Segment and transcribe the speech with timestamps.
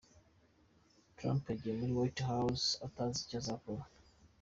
[1.17, 3.83] Trump yagiye muri White House atazi icyo azakora.